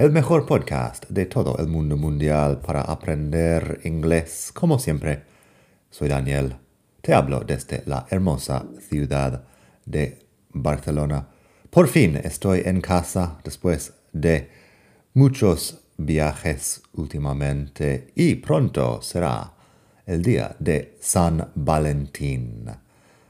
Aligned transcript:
el 0.00 0.12
mejor 0.12 0.46
podcast 0.46 1.04
de 1.10 1.26
todo 1.26 1.58
el 1.58 1.66
mundo 1.66 1.94
mundial 1.94 2.58
para 2.60 2.80
aprender 2.80 3.82
inglés. 3.84 4.50
Como 4.54 4.78
siempre, 4.78 5.24
soy 5.90 6.08
Daniel. 6.08 6.56
Te 7.02 7.12
hablo 7.12 7.40
desde 7.40 7.82
la 7.84 8.06
hermosa 8.08 8.64
ciudad 8.88 9.44
de 9.84 10.24
Barcelona. 10.54 11.28
Por 11.68 11.86
fin 11.86 12.18
estoy 12.24 12.62
en 12.64 12.80
casa 12.80 13.40
después 13.44 13.92
de 14.10 14.48
muchos 15.12 15.82
viajes 15.98 16.80
últimamente 16.94 18.10
y 18.14 18.36
pronto 18.36 19.02
será 19.02 19.52
el 20.06 20.22
día 20.22 20.56
de 20.58 20.96
San 21.02 21.50
Valentín. 21.54 22.70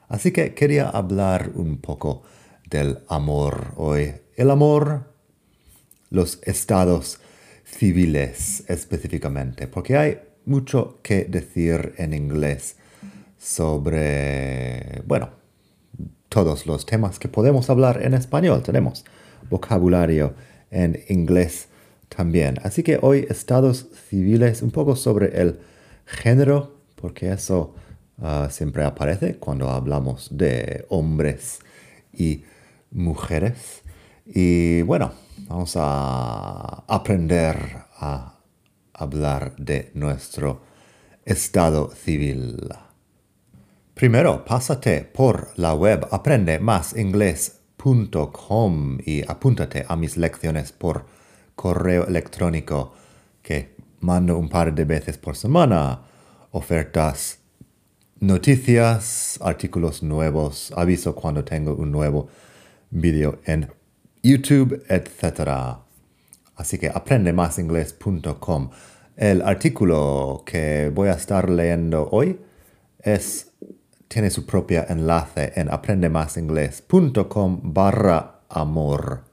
Así 0.06 0.30
que 0.30 0.54
quería 0.54 0.88
hablar 0.88 1.50
un 1.52 1.78
poco 1.78 2.22
del 2.64 3.00
amor 3.08 3.72
hoy. 3.74 4.14
El 4.36 4.52
amor 4.52 5.09
los 6.10 6.40
estados 6.42 7.20
civiles 7.64 8.64
específicamente, 8.68 9.68
porque 9.68 9.96
hay 9.96 10.18
mucho 10.44 10.98
que 11.02 11.24
decir 11.24 11.94
en 11.98 12.12
inglés 12.12 12.76
sobre, 13.38 15.02
bueno, 15.06 15.30
todos 16.28 16.66
los 16.66 16.86
temas 16.86 17.18
que 17.18 17.28
podemos 17.28 17.70
hablar 17.70 18.02
en 18.02 18.14
español. 18.14 18.62
Tenemos 18.62 19.04
vocabulario 19.48 20.34
en 20.70 21.00
inglés 21.08 21.68
también. 22.08 22.58
Así 22.62 22.82
que 22.82 22.98
hoy 23.00 23.26
estados 23.28 23.88
civiles, 24.08 24.62
un 24.62 24.70
poco 24.70 24.96
sobre 24.96 25.40
el 25.40 25.60
género, 26.06 26.76
porque 26.96 27.32
eso 27.32 27.74
ah, 28.22 28.48
siempre 28.50 28.84
aparece 28.84 29.36
cuando 29.36 29.68
hablamos 29.70 30.28
de 30.30 30.86
hombres 30.88 31.60
y 32.12 32.44
mujeres. 32.90 33.79
Y 34.32 34.82
bueno, 34.82 35.10
vamos 35.48 35.74
a 35.76 36.84
aprender 36.86 37.56
a 37.96 38.38
hablar 38.94 39.56
de 39.56 39.90
nuestro 39.94 40.60
estado 41.24 41.90
civil. 41.90 42.68
Primero, 43.94 44.44
pásate 44.44 45.02
por 45.02 45.48
la 45.56 45.74
web 45.74 46.06
aprendemasingles.com 46.12 48.98
y 49.04 49.24
apúntate 49.26 49.84
a 49.88 49.96
mis 49.96 50.16
lecciones 50.16 50.70
por 50.70 51.06
correo 51.56 52.06
electrónico 52.06 52.94
que 53.42 53.74
mando 53.98 54.38
un 54.38 54.48
par 54.48 54.72
de 54.72 54.84
veces 54.84 55.18
por 55.18 55.36
semana. 55.36 56.02
Ofertas, 56.52 57.40
noticias, 58.20 59.40
artículos 59.42 60.04
nuevos, 60.04 60.72
aviso 60.76 61.16
cuando 61.16 61.44
tengo 61.44 61.74
un 61.74 61.90
nuevo 61.90 62.28
video 62.90 63.40
en 63.44 63.79
YouTube, 64.22 64.82
etc. 64.88 65.78
Así 66.56 66.78
que 66.78 66.88
aprendemasingles.com. 66.88 68.70
El 69.16 69.42
artículo 69.42 70.42
que 70.44 70.90
voy 70.94 71.08
a 71.08 71.12
estar 71.12 71.48
leyendo 71.50 72.08
hoy 72.10 72.40
es, 72.98 73.52
tiene 74.08 74.30
su 74.30 74.46
propio 74.46 74.84
enlace 74.88 75.52
en 75.56 75.72
aprendemasingles.com 75.72 77.60
barra 77.62 78.40
amor. 78.48 79.24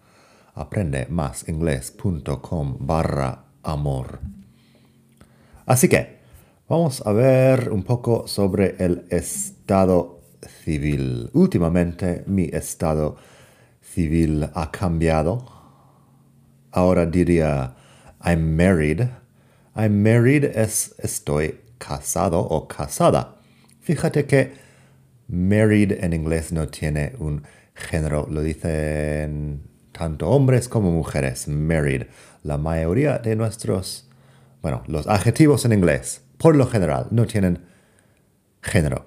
aprendemasingles.com 0.55 2.77
barra 2.79 3.43
amor. 3.63 4.19
Así 5.65 5.89
que 5.89 6.19
vamos 6.69 7.01
a 7.05 7.11
ver 7.11 7.71
un 7.71 7.83
poco 7.83 8.27
sobre 8.27 8.75
el 8.79 9.05
estado 9.09 10.21
civil. 10.63 11.29
Últimamente 11.33 12.23
mi 12.25 12.45
estado 12.45 13.15
civil 13.15 13.36
ha 14.53 14.71
cambiado. 14.71 15.45
Ahora 16.71 17.05
diría 17.05 17.75
I'm 18.23 18.55
married. 18.55 19.01
I'm 19.75 20.03
married 20.03 20.43
es 20.43 20.95
estoy 20.99 21.59
casado 21.77 22.39
o 22.39 22.67
casada. 22.67 23.35
Fíjate 23.81 24.25
que 24.25 24.53
married 25.27 25.93
en 26.03 26.13
inglés 26.13 26.51
no 26.51 26.67
tiene 26.67 27.13
un 27.19 27.43
género, 27.73 28.27
lo 28.29 28.41
dicen 28.41 29.61
tanto 29.91 30.29
hombres 30.29 30.67
como 30.67 30.91
mujeres, 30.91 31.47
married. 31.47 32.03
La 32.43 32.57
mayoría 32.57 33.17
de 33.17 33.35
nuestros, 33.35 34.07
bueno, 34.61 34.83
los 34.87 35.07
adjetivos 35.07 35.65
en 35.65 35.73
inglés, 35.73 36.21
por 36.37 36.55
lo 36.55 36.67
general, 36.67 37.07
no 37.11 37.25
tienen 37.25 37.65
género. 38.61 39.05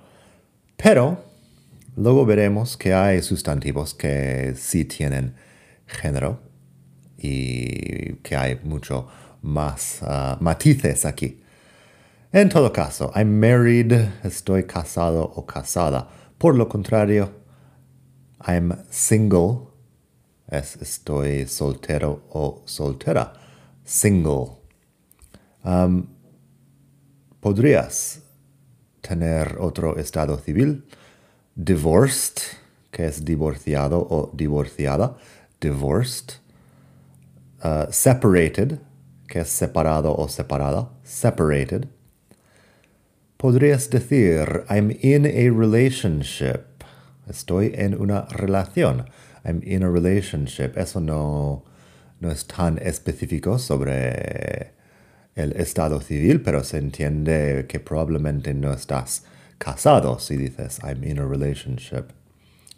Pero 0.76 1.29
Luego 1.96 2.24
veremos 2.24 2.76
que 2.76 2.94
hay 2.94 3.22
sustantivos 3.22 3.94
que 3.94 4.54
sí 4.56 4.84
tienen 4.84 5.34
género 5.86 6.40
y 7.18 8.14
que 8.22 8.36
hay 8.36 8.60
mucho 8.62 9.08
más 9.42 9.98
ah, 10.02 10.38
matices 10.40 11.04
aquí. 11.04 11.42
En 12.32 12.48
todo 12.48 12.72
caso, 12.72 13.10
I'm 13.16 13.40
married, 13.40 13.92
estoy 14.22 14.64
casado 14.64 15.22
o 15.34 15.44
casada. 15.44 16.08
Por 16.38 16.54
lo 16.54 16.68
contrario, 16.68 17.32
I'm 18.46 18.72
single, 18.88 19.68
es 20.48 20.76
estoy 20.76 21.46
soltero 21.46 22.22
o 22.30 22.62
soltera. 22.66 23.32
Single. 23.84 24.58
¿Podrías 27.40 28.22
tener 29.00 29.56
otro 29.58 29.96
estado 29.98 30.38
civil? 30.38 30.86
Divorced, 31.54 32.58
que 32.90 33.06
es 33.06 33.24
divorciado 33.24 33.98
o 33.98 34.30
divorciada, 34.34 35.16
divorced, 35.60 36.40
uh, 37.62 37.86
separated, 37.90 38.78
que 39.28 39.40
es 39.40 39.48
separado 39.48 40.14
o 40.14 40.28
separada, 40.28 40.90
separated. 41.04 41.86
Podrías 43.36 43.88
decir, 43.88 44.64
I'm 44.68 44.90
in 45.00 45.24
a 45.24 45.50
relationship. 45.50 46.84
Estoy 47.28 47.72
en 47.74 47.94
una 47.94 48.26
relación. 48.30 49.06
I'm 49.44 49.62
in 49.64 49.82
a 49.82 49.90
relationship. 49.90 50.76
Eso 50.76 51.00
no, 51.00 51.64
no 52.20 52.30
es 52.30 52.46
tan 52.46 52.78
específico 52.78 53.58
sobre 53.58 54.72
el 55.36 55.52
estado 55.52 56.00
civil, 56.00 56.42
pero 56.42 56.64
se 56.64 56.78
entiende 56.78 57.66
que 57.68 57.80
probablemente 57.80 58.52
no 58.52 58.72
estás 58.72 59.24
casado 59.60 60.18
si 60.18 60.36
dices 60.36 60.80
I'm 60.82 61.04
in 61.04 61.18
a 61.18 61.26
relationship. 61.26 62.06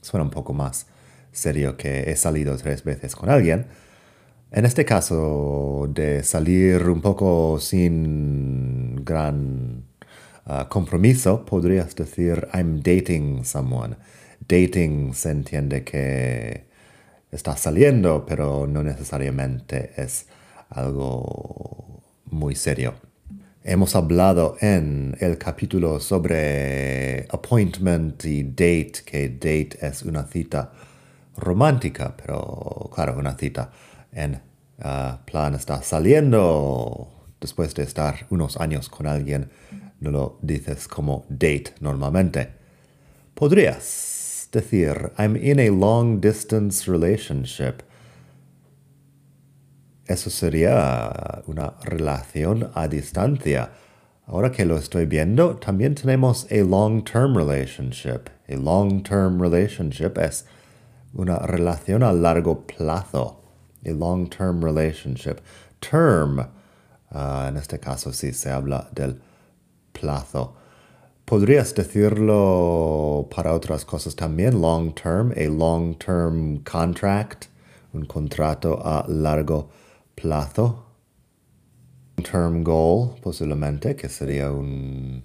Suena 0.03 0.25
un 0.25 0.31
poco 0.31 0.53
más 0.53 0.87
serio 1.31 1.77
que 1.77 2.11
he 2.11 2.17
salido 2.17 2.57
tres 2.57 2.83
veces 2.83 3.15
con 3.15 3.31
alguien. 3.31 3.67
En 4.51 4.67
este 4.67 4.85
caso 4.85 5.89
de 5.89 6.25
salir 6.25 6.89
un 6.89 7.01
poco 7.01 7.59
sin 7.61 9.05
gran 9.05 9.85
uh, 10.45 10.69
compromiso, 10.69 11.45
podrías 11.47 11.95
decir 11.95 12.49
I'm 12.53 12.83
dating 12.83 13.45
someone. 13.45 13.97
Dating 14.41 15.15
se 15.15 15.31
entiende 15.31 15.85
que 15.85 16.67
estás 17.31 17.61
saliendo, 17.61 18.27
pero 18.27 18.67
no 18.67 18.83
necesariamente 18.83 19.93
es 19.97 20.27
algo 20.69 22.03
muy 22.27 22.57
serio. 22.57 22.95
Hemos 23.65 23.95
hablado 23.95 24.57
en 24.61 25.17
el 25.21 25.39
capítulo 25.39 26.01
sobre 26.01 27.29
appointment 27.31 28.25
y 28.25 28.43
date, 28.43 29.05
que 29.07 29.29
date 29.29 29.79
es 29.81 30.03
una 30.03 30.25
cita 30.25 30.73
romántica, 31.37 32.13
pero 32.17 32.91
claro, 32.93 33.17
una 33.17 33.39
cita 33.39 33.71
en 34.11 34.35
uh, 34.79 35.25
plan 35.25 35.55
está 35.55 35.81
saliendo 35.81 37.07
después 37.41 37.73
de 37.77 37.85
estar 37.85 38.27
unos 38.31 38.57
años 38.57 38.89
con 38.89 39.07
alguien, 39.07 39.49
no 40.01 40.11
lo 40.11 40.39
dices 40.43 40.89
como 40.89 41.25
date 41.29 41.75
normalmente. 41.79 42.49
Podrías 43.33 44.49
decir, 44.51 45.13
I'm 45.19 45.37
in 45.37 45.61
a 45.61 45.71
long 45.71 46.21
distance 46.21 46.91
relationship 46.91 47.85
eso 50.13 50.31
sería 50.31 51.43
una 51.47 51.75
relación 51.85 52.71
a 52.75 52.89
distancia. 52.89 53.71
Ahora 54.27 54.53
que 54.53 54.65
lo 54.65 54.77
estoy 54.77 55.07
viendo, 55.07 55.57
también 55.57 55.95
tenemos 55.95 56.47
a 56.51 56.57
long-term 56.57 57.37
relationship. 57.37 58.31
A 58.49 58.55
long-term 58.55 59.41
relationship 59.41 60.19
es 60.19 60.47
una 61.13 61.39
relación 61.39 62.03
a 62.03 62.13
largo 62.13 62.67
plazo. 62.67 63.41
A 63.85 63.91
long-term 63.91 64.63
relationship. 64.63 65.39
Term 65.81 66.47
Ah, 67.15 67.47
en 67.49 67.57
este 67.59 67.79
caso 67.79 68.13
sí 68.13 68.33
se 68.33 68.51
habla 68.51 68.89
del 68.95 69.21
plazo. 69.93 70.55
Podrías 71.27 71.75
decirlo 71.75 73.29
para 73.35 73.53
otras 73.53 73.85
cosas 73.85 74.17
también, 74.17 74.61
long 74.61 74.95
term, 74.95 75.33
a 75.37 75.49
long 75.49 75.95
term 75.99 76.63
contract, 76.65 77.47
un 77.93 78.07
contrato 78.07 78.81
a 78.83 79.05
largo 79.09 79.69
plazo. 79.69 79.82
Long 80.17 80.85
term 82.23 82.63
goal, 82.63 83.17
posiblemente, 83.21 83.97
que 83.97 84.09
sería 84.09 84.51
un, 84.51 85.25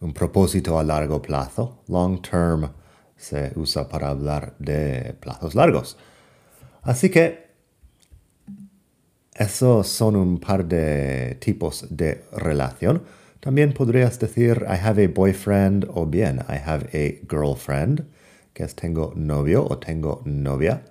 un 0.00 0.12
propósito 0.12 0.78
a 0.78 0.84
largo 0.84 1.20
plazo. 1.20 1.82
Long 1.88 2.20
term 2.22 2.70
se 3.16 3.52
usa 3.56 3.88
para 3.88 4.10
hablar 4.10 4.54
de 4.58 5.14
plazos 5.20 5.54
largos. 5.54 5.96
Así 6.82 7.10
que 7.10 7.48
esos 9.34 9.88
son 9.88 10.16
un 10.16 10.38
par 10.38 10.64
de 10.64 11.36
tipos 11.40 11.86
de 11.90 12.24
relación. 12.32 13.02
También 13.40 13.72
podrías 13.72 14.18
decir 14.18 14.64
I 14.68 14.76
have 14.82 15.04
a 15.04 15.08
boyfriend 15.08 15.86
o 15.94 16.06
bien 16.06 16.40
I 16.48 16.56
have 16.64 16.88
a 16.92 17.24
girlfriend, 17.28 18.04
que 18.52 18.64
es 18.64 18.74
tengo 18.74 19.12
novio 19.14 19.64
o 19.64 19.78
tengo 19.78 20.22
novia. 20.24 20.82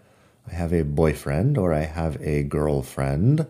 I 0.49 0.55
have 0.55 0.73
a 0.73 0.83
boyfriend 0.83 1.57
or 1.57 1.73
I 1.73 1.85
have 1.85 2.17
a 2.21 2.43
girlfriend. 2.43 3.47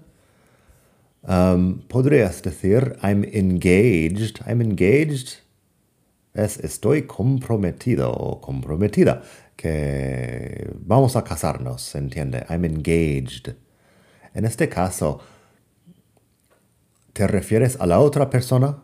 Um, 1.23 1.83
podrías 1.87 2.41
decir 2.41 2.97
I'm 3.01 3.23
engaged. 3.23 4.41
I'm 4.45 4.61
engaged. 4.61 5.39
Es 6.33 6.57
estoy 6.57 7.03
comprometido 7.03 8.11
o 8.11 8.41
comprometida. 8.41 9.23
Que 9.55 10.69
vamos 10.75 11.15
a 11.15 11.23
casarnos, 11.23 11.81
¿se 11.81 11.97
entiende? 11.97 12.45
I'm 12.49 12.63
engaged. 12.65 13.55
En 14.33 14.45
este 14.45 14.69
caso, 14.69 15.19
¿te 17.13 17.25
refieres 17.27 17.75
a 17.79 17.87
la 17.87 17.99
otra 17.99 18.29
persona? 18.29 18.83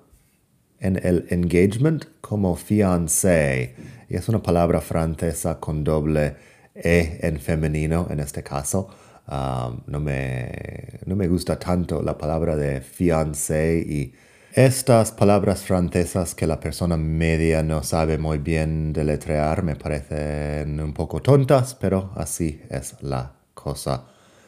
en 0.83 0.99
el 1.01 1.25
engagement 1.29 2.05
como 2.21 2.55
fiancé. 2.55 3.73
Y 4.09 4.15
es 4.15 4.29
una 4.29 4.43
palabra 4.43 4.81
francesa 4.81 5.59
con 5.59 5.83
doble 5.83 6.35
E 6.75 7.19
en 7.21 7.39
femenino 7.39 8.07
en 8.09 8.19
este 8.19 8.41
caso. 8.43 8.89
Um, 9.27 9.81
no, 9.87 9.99
me, 9.99 10.99
no 11.05 11.15
me 11.15 11.27
gusta 11.27 11.57
tanto 11.57 12.01
la 12.01 12.17
palabra 12.17 12.55
de 12.57 12.81
fiancé 12.81 13.79
y 13.79 14.13
estas 14.51 15.11
palabras 15.11 15.61
francesas 15.63 16.35
que 16.35 16.45
la 16.45 16.59
persona 16.59 16.97
media 16.97 17.63
no 17.63 17.81
sabe 17.83 18.17
muy 18.17 18.37
bien 18.37 18.91
deletrear 18.93 19.63
me 19.63 19.75
parecen 19.75 20.79
un 20.79 20.93
poco 20.93 21.21
tontas, 21.21 21.73
pero 21.73 22.11
así 22.15 22.61
es 22.69 23.01
la 23.01 23.33
cosa. 23.53 24.05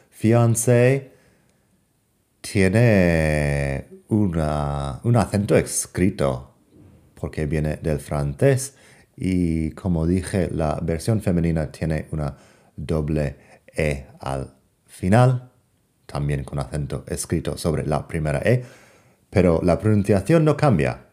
Fiancé 0.10 1.12
tiene 2.42 3.88
una, 4.10 5.00
un 5.04 5.16
acento 5.16 5.56
escrito 5.56 6.54
porque 7.16 7.46
viene 7.46 7.78
del 7.78 8.00
francés 8.00 8.75
y 9.18 9.72
como 9.72 10.06
dije 10.06 10.50
la 10.52 10.80
versión 10.82 11.22
femenina 11.22 11.72
tiene 11.72 12.08
una 12.12 12.36
doble 12.76 13.38
E 13.68 14.06
al 14.20 14.54
final, 14.86 15.52
también 16.06 16.44
con 16.44 16.60
acento 16.60 17.04
escrito 17.08 17.58
sobre 17.58 17.86
la 17.86 18.08
primera 18.08 18.40
E, 18.40 18.64
pero 19.30 19.60
la 19.64 19.80
pronunciación 19.80 20.46
no 20.46 20.56
cambia 20.56 21.06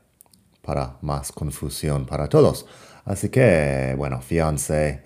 para 0.62 0.96
más 1.02 1.32
confusión 1.32 2.06
para 2.06 2.28
todos. 2.28 2.66
Así 3.04 3.28
que, 3.31 3.94
bueno, 3.96 4.20
fiancé, 4.20 5.02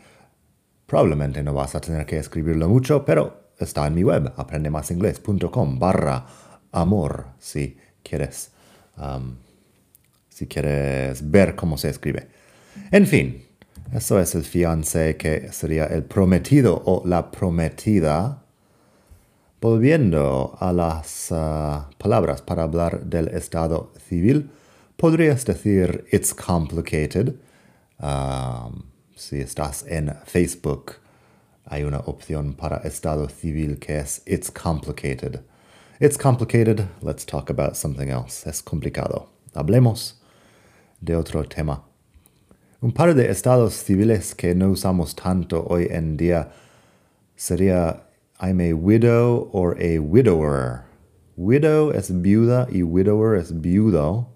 probablemente 0.86 1.42
no 1.42 1.54
vas 1.54 1.74
a 1.74 1.80
tener 1.80 2.04
que 2.04 2.18
escribirlo 2.18 2.68
mucho, 2.68 3.04
pero 3.04 3.52
está 3.58 3.86
en 3.86 3.94
mi 3.94 4.04
web, 4.04 4.32
aprendemasingles.com 4.36 5.78
barra 5.78 6.26
amor, 6.72 7.28
si 7.38 7.78
quieres, 8.02 8.52
um, 8.98 9.36
si 10.28 10.46
quieres 10.46 11.30
ver 11.30 11.56
cómo 11.56 11.78
se 11.78 11.88
escribe. 11.88 12.28
En 12.90 13.06
fin, 13.06 13.42
eso 13.92 14.18
es 14.18 14.34
el 14.34 14.44
fiancé 14.44 15.16
que 15.16 15.52
sería 15.52 15.86
el 15.86 16.02
prometido 16.04 16.82
o 16.84 17.02
la 17.06 17.30
prometida. 17.30 18.42
Volviendo 19.60 20.56
a 20.60 20.72
las 20.72 21.30
uh, 21.30 21.90
palabras 21.98 22.42
para 22.42 22.64
hablar 22.64 23.04
del 23.04 23.28
estado 23.28 23.92
civil, 24.08 24.50
podrías 24.96 25.44
decir 25.44 26.04
it's 26.12 26.34
complicated. 26.34 27.36
Um, 27.98 28.84
si 29.16 29.40
estás 29.40 29.84
en 29.88 30.14
Facebook, 30.26 30.96
hay 31.64 31.84
una 31.84 32.00
opción 32.00 32.54
para 32.54 32.76
estado 32.78 33.28
civil 33.28 33.78
que 33.78 33.98
es 33.98 34.22
it's 34.26 34.50
complicated. 34.50 35.40
It's 35.98 36.18
complicated. 36.18 36.88
Let's 37.00 37.24
talk 37.24 37.48
about 37.48 37.76
something 37.76 38.08
else. 38.08 38.46
Es 38.46 38.62
complicado. 38.62 39.30
Hablemos 39.54 40.20
de 41.00 41.16
otro 41.16 41.42
tema. 41.44 41.85
Un 42.82 42.92
par 42.92 43.14
de 43.14 43.30
estados 43.30 43.72
civiles 43.72 44.34
que 44.34 44.54
no 44.54 44.68
usamos 44.70 45.14
tanto 45.14 45.64
hoy 45.66 45.88
en 45.90 46.18
día 46.18 46.50
sería 47.34 48.02
I'm 48.38 48.60
a 48.60 48.74
widow 48.74 49.48
or 49.52 49.74
a 49.80 49.98
widower. 49.98 50.82
Widow 51.36 51.90
es 51.92 52.10
viuda 52.10 52.68
y 52.70 52.82
widower 52.82 53.38
es 53.38 53.62
viudo. 53.62 54.28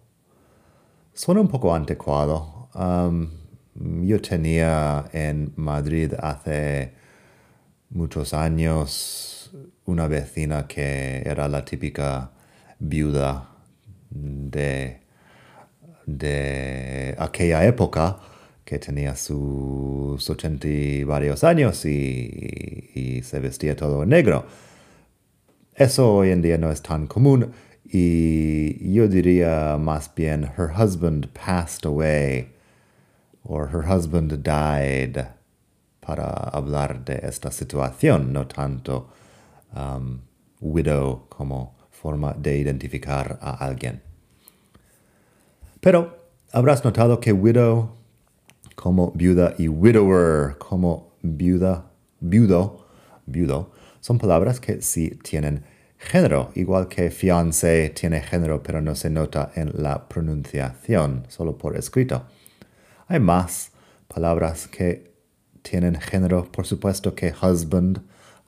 Suena 1.12 1.42
un 1.42 1.48
poco 1.48 1.74
anticuado. 1.74 2.70
Um, 2.74 3.28
yo 4.06 4.18
tenía 4.22 5.04
en 5.12 5.52
Madrid 5.56 6.14
hace 6.18 6.94
muchos 7.90 8.32
años 8.32 9.54
una 9.84 10.08
vecina 10.08 10.66
que 10.66 11.22
era 11.26 11.46
la 11.46 11.62
típica 11.62 12.30
viuda 12.78 13.50
de, 14.08 15.00
de 16.18 17.14
aquella 17.18 17.64
época 17.64 18.18
que 18.64 18.78
tenía 18.78 19.16
sus 19.16 20.30
ochenta 20.30 20.68
y 20.68 21.04
varios 21.04 21.42
años 21.44 21.84
y, 21.84 23.20
se 23.22 23.38
vestía 23.38 23.76
todo 23.76 24.02
en 24.02 24.10
negro. 24.10 24.46
Eso 25.74 26.14
hoy 26.14 26.30
en 26.30 26.40
día 26.42 26.56
no 26.56 26.70
es 26.70 26.80
tan 26.80 27.06
común 27.06 27.52
y 27.84 28.92
yo 28.92 29.08
diría 29.08 29.76
más 29.78 30.10
bien 30.14 30.44
her 30.56 30.70
husband 30.78 31.28
passed 31.32 31.84
away 31.84 32.48
or 33.42 33.68
her 33.68 33.84
husband 33.84 34.32
died 34.42 35.26
para 36.00 36.24
hablar 36.52 37.04
de 37.04 37.20
esta 37.22 37.50
situación, 37.50 38.32
no 38.32 38.46
tanto 38.46 39.08
um, 39.74 40.20
widow 40.60 41.26
como 41.28 41.76
forma 41.90 42.34
de 42.34 42.58
identificar 42.58 43.38
a 43.40 43.64
alguien. 43.64 44.09
Pero 45.80 46.18
habrás 46.52 46.84
notado 46.84 47.20
que 47.20 47.32
widow 47.32 47.96
como 48.74 49.12
viuda 49.12 49.54
y 49.58 49.68
widower 49.68 50.56
como 50.58 51.14
viuda, 51.22 51.90
viudo, 52.20 52.86
viudo, 53.26 53.70
son 54.00 54.18
palabras 54.18 54.60
que 54.60 54.80
sí 54.82 55.18
tienen 55.22 55.64
género, 55.98 56.50
igual 56.54 56.88
que 56.88 57.10
fiancé 57.10 57.90
tiene 57.90 58.20
género, 58.20 58.62
pero 58.62 58.80
no 58.80 58.94
se 58.94 59.10
nota 59.10 59.52
en 59.54 59.72
la 59.82 60.08
pronunciación, 60.08 61.24
solo 61.28 61.58
por 61.58 61.76
escrito. 61.76 62.24
Hay 63.06 63.20
más 63.20 63.72
palabras 64.08 64.66
que 64.66 65.12
tienen 65.62 66.00
género, 66.00 66.50
por 66.50 66.66
supuesto 66.66 67.14
que 67.14 67.34
husband, 67.42 68.00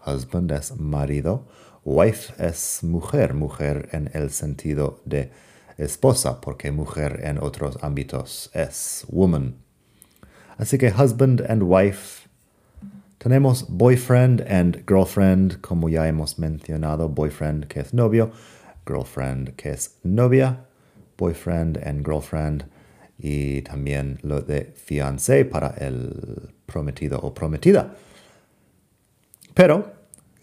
Husband 0.07 0.51
es 0.53 0.77
marido. 0.79 1.47
Wife 1.85 2.33
es 2.45 2.83
mujer, 2.83 3.35
mujer 3.35 3.89
en 3.93 4.11
el 4.15 4.31
sentido 4.31 5.01
de 5.05 5.31
esposa, 5.79 6.41
porque 6.41 6.71
mujer 6.73 7.21
en 7.25 7.39
otros 7.39 7.79
ámbitos 7.83 8.51
es 8.55 9.05
woman. 9.09 9.57
Así 10.59 10.79
que 10.79 10.93
husband 10.93 11.45
and 11.49 11.63
wife. 11.65 12.29
Tenemos 13.19 13.67
boyfriend 13.69 14.43
and 14.49 14.85
girlfriend, 14.87 15.61
como 15.61 15.89
ya 15.89 16.09
hemos 16.09 16.39
mencionado, 16.39 17.09
boyfriend 17.09 17.67
que 17.69 17.81
es 17.81 17.95
novio, 17.95 18.33
girlfriend 18.87 19.55
que 19.55 19.71
es 19.71 19.99
novia, 20.03 20.67
boyfriend 21.17 21.79
and 21.87 22.05
girlfriend, 22.05 22.65
y 23.19 23.63
también 23.63 24.19
lo 24.23 24.41
de 24.41 24.73
fiancé 24.75 25.45
para 25.45 25.69
el 25.79 26.53
prometido 26.67 27.21
o 27.21 27.33
prometida. 27.33 27.95
Pero 29.55 29.93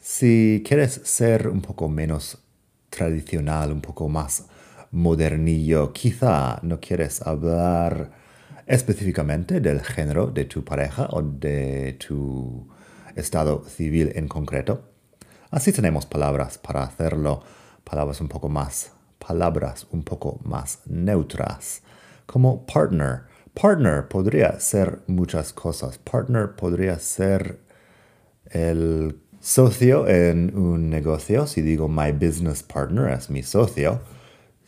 si 0.02 0.64
quieres 0.66 1.02
ser 1.04 1.50
un 1.50 1.62
poco 1.62 1.90
menos 1.90 2.38
tradicional, 2.90 3.72
un 3.74 3.82
poco 3.82 4.08
más 4.08 4.46
modernillo, 4.92 5.94
quizá 5.94 6.60
no 6.62 6.80
quieres 6.80 7.22
hablar 7.22 8.12
específicamente 8.66 9.60
del 9.60 9.82
género 9.82 10.28
de 10.28 10.46
tu 10.46 10.64
pareja 10.64 11.08
o 11.12 11.22
de 11.22 11.94
tu 11.94 12.68
estado 13.16 13.64
civil 13.66 14.12
en 14.16 14.28
concreto. 14.28 14.84
Así 15.52 15.72
tenemos 15.72 16.06
palabras 16.06 16.58
para 16.58 16.84
hacerlo, 16.84 17.42
palabras 17.84 18.22
un 18.22 18.28
poco 18.28 18.50
más, 18.50 18.92
palabras 19.18 19.88
un 19.92 20.04
poco 20.04 20.40
más 20.44 20.82
neutras, 20.86 21.82
como 22.26 22.66
partner. 22.66 23.24
Partner 23.60 24.08
podría 24.08 24.60
ser 24.60 25.00
muchas 25.08 25.52
cosas. 25.52 25.98
Partner 25.98 26.56
podría 26.56 27.00
ser 27.00 27.60
el 28.46 29.20
socio 29.40 30.08
en 30.08 30.56
un 30.56 30.90
negocio, 30.90 31.48
si 31.48 31.62
digo 31.62 31.88
my 31.88 32.12
business 32.12 32.62
partner 32.62 33.12
es 33.12 33.30
mi 33.30 33.42
socio, 33.42 34.02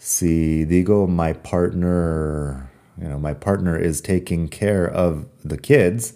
si 0.03 0.65
digo 0.65 1.07
my 1.07 1.31
partner, 1.31 2.71
you 2.99 3.07
know, 3.07 3.19
my 3.19 3.35
partner 3.35 3.77
is 3.77 4.01
taking 4.01 4.47
care 4.47 4.87
of 4.87 5.27
the 5.45 5.59
kids, 5.59 6.13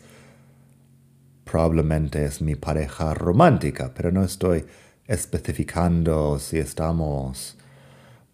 probablemente 1.46 2.16
es 2.16 2.42
mi 2.42 2.56
pareja 2.56 3.14
romántica, 3.14 3.94
pero 3.94 4.10
no 4.10 4.22
estoy 4.24 4.66
especificando 5.08 6.40
si 6.40 6.58
estamos, 6.58 7.54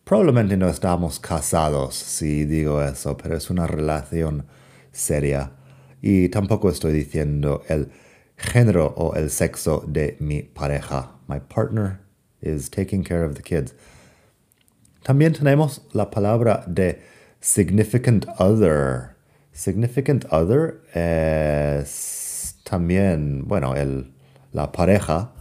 probablemente 0.06 0.58
no 0.58 0.70
estamos 0.70 1.20
casados 1.20 1.96
si 1.96 2.46
digo 2.46 2.82
eso, 2.82 3.18
pero 3.18 3.36
es 3.36 3.50
una 3.50 3.68
relación 3.68 4.46
seria. 4.94 5.52
Y 6.02 6.30
tampoco 6.30 6.70
estoy 6.70 6.94
diciendo 6.94 7.62
el 7.68 7.92
género 8.38 8.94
o 8.96 9.16
el 9.16 9.30
sexo 9.30 9.84
de 9.86 10.16
mi 10.22 10.44
pareja. 10.44 11.12
My 11.28 11.40
partner 11.40 12.00
is 12.42 12.70
taking 12.70 13.04
care 13.04 13.26
of 13.26 13.36
the 13.36 13.44
kids. 13.44 13.74
También 15.04 15.34
tenemos 15.34 15.82
la 15.94 16.10
palabra 16.10 16.64
de 16.68 17.02
significant 17.40 18.26
other. 18.38 19.16
Significant 19.52 20.26
other 20.32 20.82
es 20.94 22.56
también, 22.64 23.48
bueno, 23.48 23.76
el, 23.76 24.14
la 24.52 24.72
pareja 24.72 25.32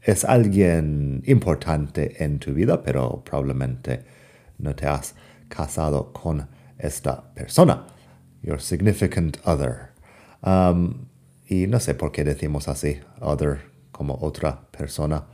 es 0.00 0.24
alguien 0.24 1.22
importante 1.26 2.22
en 2.22 2.38
tu 2.38 2.54
vida, 2.54 2.82
pero 2.82 3.22
probablemente 3.24 4.04
no 4.58 4.74
te 4.74 4.86
has 4.86 5.14
casado 5.48 6.12
con 6.12 6.48
esta 6.78 7.34
persona. 7.34 7.86
Your 8.42 8.60
significant 8.60 9.38
other. 9.44 9.90
Um, 10.42 11.08
y 11.48 11.66
no 11.66 11.80
sé 11.80 11.94
por 11.94 12.12
qué 12.12 12.24
decimos 12.24 12.68
así, 12.68 13.00
other, 13.20 13.70
como 13.90 14.16
otra 14.22 14.60
persona. 14.70 15.26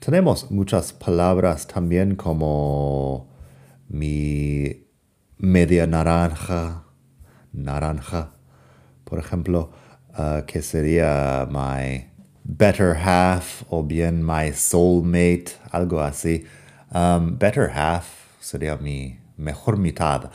Tenemos 0.00 0.50
muchas 0.50 0.94
palabras 0.94 1.66
también 1.66 2.16
como 2.16 3.28
mi 3.86 4.86
media 5.36 5.86
naranja, 5.86 6.84
naranja, 7.52 8.32
por 9.04 9.18
ejemplo, 9.18 9.70
uh, 10.18 10.46
que 10.46 10.62
sería 10.62 11.46
my 11.50 12.08
better 12.44 12.96
half 12.96 13.62
o 13.68 13.82
bien 13.82 14.24
my 14.24 14.50
soulmate, 14.54 15.52
algo 15.70 16.00
así. 16.00 16.46
Better 17.38 17.68
half 17.68 18.06
sería 18.40 18.78
mi 18.78 19.18
mejor 19.36 19.76
mitad 19.76 20.30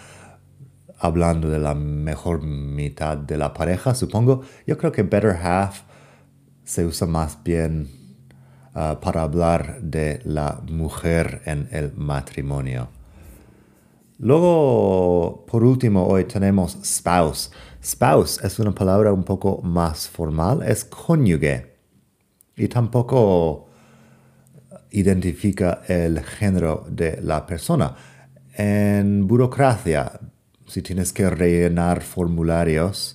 hablando 0.99 1.49
de 1.49 1.57
la 1.57 1.73
mejor 1.73 2.43
mitad 2.43 3.17
de 3.17 3.37
la 3.37 3.51
pareja, 3.51 3.95
supongo, 3.95 4.43
yo 4.67 4.77
creo 4.77 4.91
que 4.91 5.01
better 5.01 5.35
half 5.35 5.81
se 6.63 6.85
usa 6.85 7.07
más 7.07 7.43
bien 7.43 8.04
uh, 8.75 8.99
para 8.99 9.23
hablar 9.23 9.81
de 9.81 10.21
la 10.25 10.61
mujer 10.69 11.41
en 11.45 11.67
el 11.71 11.93
matrimonio. 11.95 12.89
Luego, 14.19 15.45
por 15.47 15.63
último, 15.63 16.05
hoy 16.05 16.25
tenemos 16.25 16.77
spouse. 16.83 17.51
Spouse 17.83 18.43
es 18.43 18.59
una 18.59 18.73
palabra 18.73 19.11
un 19.11 19.23
poco 19.23 19.61
más 19.61 20.07
formal, 20.07 20.61
es 20.63 20.85
cónyuge 20.85 21.75
y 22.55 22.67
tampoco 22.67 23.67
identifica 24.91 25.81
el 25.87 26.21
género 26.23 26.85
de 26.89 27.19
la 27.21 27.45
persona. 27.45 27.95
En 28.53 29.27
burocracia 29.27 30.19
si 30.67 30.81
tienes 30.81 31.13
que 31.13 31.29
rellenar 31.29 32.01
formularios, 32.01 33.14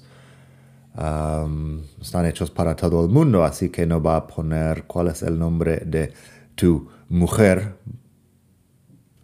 están 0.94 2.26
hechos 2.26 2.50
para 2.50 2.74
todo 2.74 3.04
el 3.04 3.10
mundo, 3.10 3.44
así 3.44 3.70
que 3.70 3.86
no 3.86 4.02
va 4.02 4.16
a 4.16 4.26
poner 4.26 4.84
cuál 4.84 5.08
es 5.08 5.22
el 5.22 5.38
nombre 5.38 5.78
de 5.86 6.12
tu 6.54 6.88
mujer. 7.08 7.76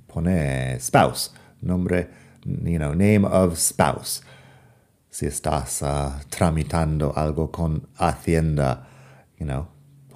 Pone 0.06 0.78
spouse, 0.80 1.32
nombre, 1.60 2.08
you 2.44 2.78
know, 2.78 2.92
name 2.92 3.24
of 3.24 3.56
spouse. 3.56 4.22
Si 5.10 5.26
estás 5.26 5.82
uh, 5.82 6.20
tramitando 6.28 7.12
algo 7.16 7.50
con 7.50 7.88
Hacienda, 7.98 8.86
you 9.38 9.46
know, 9.46 9.66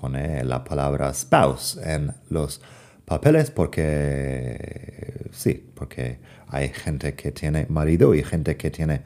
pone 0.01 0.45
la 0.45 0.63
palabra 0.63 1.13
spouse 1.13 1.79
en 1.83 2.15
los 2.29 2.61
papeles 3.05 3.51
porque 3.51 5.29
sí, 5.33 5.73
porque 5.75 6.19
hay 6.49 6.69
gente 6.69 7.15
que 7.15 7.33
tiene 7.33 7.67
marido 7.69 8.15
y 8.15 8.23
gente 8.23 8.57
que 8.57 8.71
tiene 8.71 9.03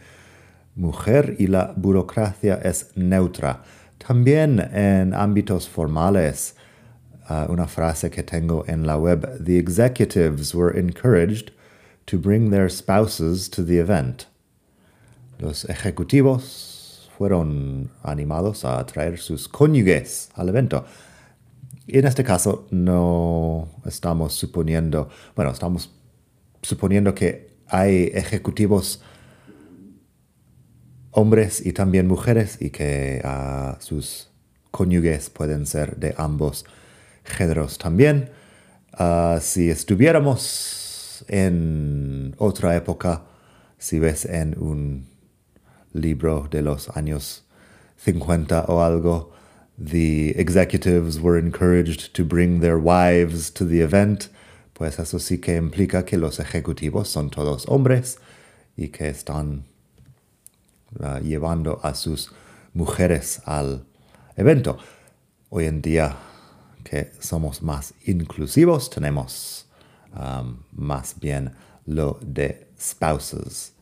mujer 0.76 1.36
y 1.38 1.46
la 1.46 1.72
burocracia 1.76 2.54
es 2.62 2.90
neutra. 2.96 3.62
También 3.98 4.60
en 4.72 5.14
ámbitos 5.14 5.68
formales, 5.68 6.56
uh, 7.30 7.50
una 7.50 7.66
frase 7.66 8.10
que 8.10 8.22
tengo 8.22 8.64
en 8.66 8.86
la 8.86 8.96
web, 8.98 9.42
the 9.42 9.58
executives 9.58 10.54
were 10.54 10.78
encouraged 10.78 11.52
to 12.06 12.18
bring 12.18 12.50
their 12.50 12.70
spouses 12.70 13.48
to 13.48 13.64
the 13.64 13.78
event. 13.78 14.26
Los 15.38 15.64
ejecutivos 15.68 17.10
fueron 17.16 17.90
animados 18.02 18.64
a 18.64 18.84
traer 18.86 19.18
sus 19.18 19.48
cónyuges 19.48 20.30
al 20.34 20.48
evento. 20.48 20.84
En 21.86 22.06
este 22.06 22.24
caso 22.24 22.66
no 22.70 23.68
estamos 23.84 24.32
suponiendo, 24.34 25.08
bueno, 25.36 25.50
estamos 25.50 25.90
suponiendo 26.62 27.14
que 27.14 27.56
hay 27.68 28.10
ejecutivos 28.14 29.02
hombres 31.14 31.64
y 31.64 31.72
también 31.72 32.06
mujeres 32.06 32.58
y 32.60 32.70
que 32.70 33.22
ah, 33.24 33.76
sus 33.78 34.28
cónyuges 34.70 35.30
pueden 35.30 35.66
ser 35.66 35.96
de 35.96 36.14
ambos 36.18 36.64
géneros 37.24 37.78
también. 37.78 38.30
Ah, 38.92 39.38
si 39.40 39.70
estuviéramos 39.70 41.24
en 41.28 42.34
otra 42.38 42.76
época, 42.76 43.22
si 43.78 43.98
ves 43.98 44.24
en 44.24 44.56
un 44.58 45.06
libro 45.92 46.48
de 46.50 46.62
los 46.62 46.88
años 46.96 47.44
50 47.96 48.64
o 48.68 48.82
algo, 48.82 49.32
the 49.78 50.30
executives 50.36 51.20
were 51.20 51.38
encouraged 51.38 52.12
to 52.12 52.24
bring 52.24 52.60
their 52.60 52.76
wives 52.76 53.52
to 53.52 53.64
the 53.64 53.80
event, 53.80 54.28
pues 54.72 54.98
eso 54.98 55.18
sí 55.18 55.38
que 55.38 55.56
implica 55.56 56.04
que 56.04 56.16
los 56.16 56.40
ejecutivos 56.40 57.08
son 57.08 57.30
todos 57.30 57.66
hombres 57.68 58.18
y 58.76 58.88
que 58.88 59.08
están 59.08 59.64
uh, 61.00 61.18
llevando 61.22 61.80
a 61.82 61.94
sus 61.94 62.32
mujeres 62.72 63.40
al 63.44 63.84
evento. 64.36 64.78
Hoy 65.50 65.66
en 65.66 65.80
día 65.80 66.16
que 66.82 67.12
somos 67.20 67.62
más 67.62 67.94
inclusivos, 68.04 68.90
tenemos 68.90 69.66
más 70.72 71.18
bien 71.18 71.52
lo 71.86 72.18
de 72.22 72.68
spouses. 72.78 73.72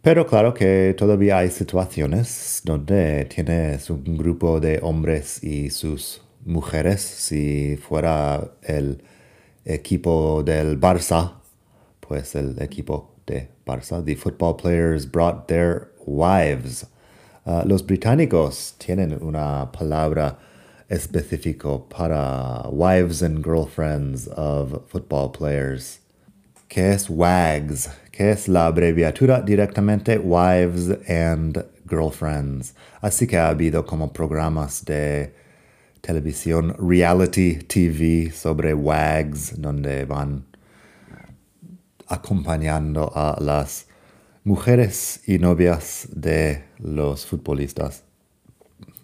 Pero 0.00 0.26
claro 0.26 0.52
que 0.54 0.94
todavía 0.96 1.38
hay 1.38 1.50
situaciones 1.50 2.60
donde 2.64 3.26
tienes 3.26 3.88
un 3.90 4.16
grupo 4.16 4.60
de 4.60 4.80
hombres 4.82 5.42
y 5.44 5.70
sus 5.70 6.22
mujeres. 6.44 7.02
Si 7.02 7.76
fuera 7.76 8.52
el 8.62 9.02
equipo 9.64 10.42
del 10.42 10.80
Barça, 10.80 11.34
pues 12.00 12.34
el 12.34 12.60
equipo 12.60 13.14
de 13.26 13.48
Barça, 13.64 14.04
the 14.04 14.16
football 14.16 14.56
players 14.56 15.06
brought 15.06 15.46
their 15.46 15.91
wives. 16.06 16.86
Uh, 17.44 17.62
los 17.66 17.82
británicos 17.82 18.74
tienen 18.78 19.18
una 19.20 19.70
palabra 19.72 20.38
específica 20.88 21.80
para 21.88 22.68
wives 22.68 23.22
and 23.22 23.42
girlfriends 23.42 24.28
of 24.28 24.88
football 24.88 25.30
players, 25.30 26.00
que 26.68 26.92
es 26.92 27.08
WAGs, 27.08 27.88
que 28.12 28.30
es 28.30 28.46
la 28.46 28.66
abreviatura 28.66 29.40
directamente 29.40 30.18
Wives 30.18 30.90
and 31.08 31.64
Girlfriends. 31.88 32.74
Así 33.00 33.26
que 33.26 33.38
ha 33.38 33.48
habido 33.48 33.84
como 33.84 34.12
programas 34.12 34.84
de 34.84 35.34
televisión, 36.00 36.74
reality 36.78 37.56
TV 37.56 38.30
sobre 38.30 38.74
WAGs, 38.74 39.60
donde 39.60 40.04
van 40.04 40.44
acompañando 42.08 43.10
a 43.14 43.38
las 43.40 43.86
mujeres 44.44 45.20
y 45.26 45.38
novias 45.38 46.08
de 46.10 46.64
los 46.78 47.26
futbolistas. 47.26 48.02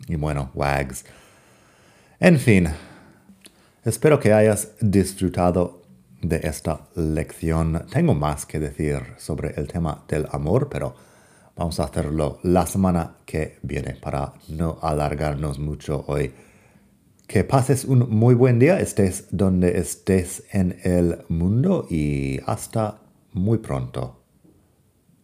Y 0.09 0.17
bueno, 0.17 0.51
WAGs. 0.55 1.05
En 2.19 2.39
fin, 2.39 2.69
espero 3.85 4.19
que 4.19 4.33
hayas 4.33 4.73
disfrutado 4.81 5.83
de 6.21 6.41
esta 6.43 6.81
lección. 6.97 7.87
Tengo 7.93 8.15
más 8.15 8.47
que 8.47 8.59
decir 8.59 9.01
sobre 9.19 9.55
el 9.57 9.69
tema 9.69 10.05
del 10.09 10.27
amor, 10.33 10.69
pero 10.69 10.97
vamos 11.55 11.79
a 11.79 11.85
hacerlo 11.85 12.41
la 12.43 12.67
semana 12.67 13.17
que 13.25 13.59
viene 13.63 13.95
para 13.95 14.33
no 14.49 14.79
alargarnos 14.83 15.59
mucho 15.59 16.05
hoy. 16.09 16.33
Que 17.29 17.45
pases 17.45 17.85
un 17.85 18.09
muy 18.11 18.35
buen 18.35 18.59
día, 18.59 18.81
estés 18.81 19.27
donde 19.31 19.79
estés 19.79 20.45
en 20.51 20.81
el 20.83 21.25
mundo 21.29 21.87
y 21.89 22.41
hasta 22.47 23.01
muy 23.35 23.59
pronto. 23.59 24.18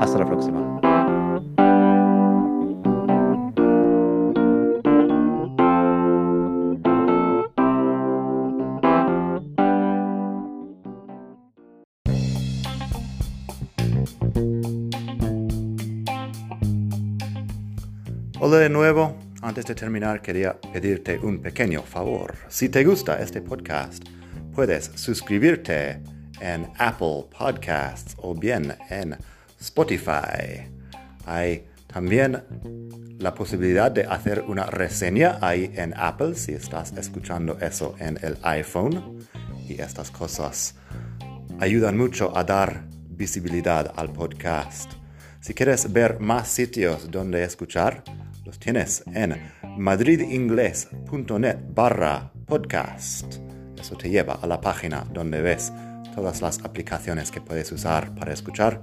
Hasta 0.00 0.18
la 0.18 0.24
próxima. 0.24 0.80
Hola 18.40 18.56
de 18.56 18.70
nuevo. 18.70 19.18
Antes 19.42 19.66
de 19.66 19.74
terminar 19.74 20.22
quería 20.22 20.58
pedirte 20.72 21.18
un 21.18 21.42
pequeño 21.42 21.82
favor. 21.82 22.34
Si 22.48 22.70
te 22.70 22.84
gusta 22.84 23.20
este 23.20 23.42
podcast, 23.42 24.02
puedes 24.54 24.92
suscribirte 24.94 26.02
en 26.40 26.66
Apple 26.78 27.26
Podcasts 27.38 28.16
o 28.16 28.34
bien 28.34 28.74
en 28.88 29.18
Spotify. 29.60 30.66
Hay 31.26 31.66
también 31.86 32.42
la 33.18 33.34
posibilidad 33.34 33.90
de 33.90 34.04
hacer 34.04 34.44
una 34.46 34.64
reseña 34.64 35.38
ahí 35.40 35.70
en 35.74 35.92
Apple 35.96 36.34
si 36.34 36.52
estás 36.52 36.92
escuchando 36.92 37.58
eso 37.60 37.94
en 37.98 38.18
el 38.22 38.38
iPhone. 38.42 39.18
Y 39.68 39.80
estas 39.80 40.10
cosas 40.10 40.74
ayudan 41.60 41.96
mucho 41.96 42.36
a 42.36 42.44
dar 42.44 42.84
visibilidad 43.08 43.92
al 43.96 44.12
podcast. 44.12 44.92
Si 45.40 45.54
quieres 45.54 45.92
ver 45.92 46.20
más 46.20 46.48
sitios 46.48 47.10
donde 47.10 47.44
escuchar, 47.44 48.02
los 48.44 48.58
tienes 48.58 49.04
en 49.14 49.36
madridingles.net 49.76 51.58
barra 51.74 52.32
podcast. 52.46 53.36
Eso 53.78 53.96
te 53.96 54.10
lleva 54.10 54.38
a 54.42 54.46
la 54.46 54.60
página 54.60 55.06
donde 55.12 55.40
ves 55.40 55.72
todas 56.14 56.42
las 56.42 56.60
aplicaciones 56.64 57.30
que 57.30 57.40
puedes 57.40 57.70
usar 57.72 58.14
para 58.14 58.32
escuchar. 58.32 58.82